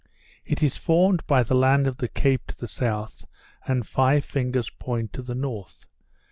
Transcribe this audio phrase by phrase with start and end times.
[0.47, 3.23] It is formed by the land of the Cape to the south,
[3.67, 5.85] and Five Fingers Point to the north.